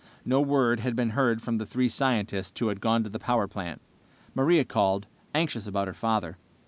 [0.25, 3.47] No word had been heard from the three scientists who had gone to the power
[3.47, 3.81] plant.
[4.33, 6.37] Maria called, anxious about her father.